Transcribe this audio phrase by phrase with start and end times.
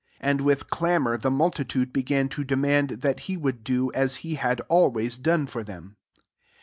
[0.19, 4.33] 8 And with clamour the multitude began to demand that he would do as he
[4.33, 5.95] had air ways done for them.